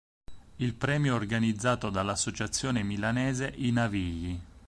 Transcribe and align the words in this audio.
Il 0.57 0.73
premio 0.73 1.11
è 1.13 1.15
organizzato 1.15 1.91
dall'associazione 1.91 2.81
milanese 2.81 3.53
"I 3.57 3.71
Navigli". 3.71 4.39